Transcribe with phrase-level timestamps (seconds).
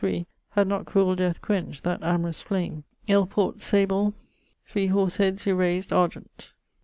[0.01, 2.83] 23), had not cruel death quench't that amorous flame.
[3.05, 4.15] Il port 'sable,
[4.65, 6.53] 3 horse heads erased argent.'